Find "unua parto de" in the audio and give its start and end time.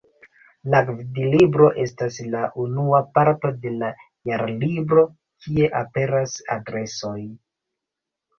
2.63-3.75